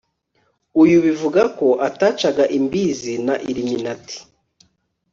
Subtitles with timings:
[0.83, 4.17] uyu bivuga ko atacaga imbizi na iluminati